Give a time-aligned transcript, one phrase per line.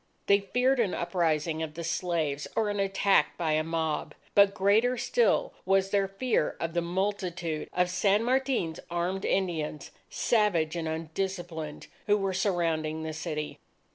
[0.25, 4.15] They feared an uprising of the slaves or an attack by a mob.
[4.33, 10.75] But greater still was their fear of the multitude of San Martin's armed Indians, savage
[10.75, 13.59] and undisciplined, who were surrounding the city.